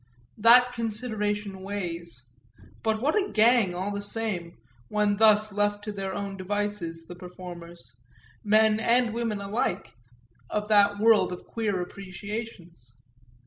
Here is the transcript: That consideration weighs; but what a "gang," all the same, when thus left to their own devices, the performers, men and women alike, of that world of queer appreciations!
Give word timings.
That 0.39 0.73
consideration 0.73 1.61
weighs; 1.61 2.25
but 2.81 2.99
what 2.99 3.15
a 3.15 3.31
"gang," 3.31 3.75
all 3.75 3.91
the 3.91 4.01
same, 4.01 4.57
when 4.87 5.17
thus 5.17 5.53
left 5.53 5.83
to 5.83 5.91
their 5.91 6.15
own 6.15 6.37
devices, 6.37 7.05
the 7.05 7.13
performers, 7.13 7.95
men 8.43 8.79
and 8.79 9.13
women 9.13 9.39
alike, 9.41 9.93
of 10.49 10.69
that 10.69 10.97
world 10.97 11.31
of 11.31 11.45
queer 11.45 11.79
appreciations! 11.81 12.95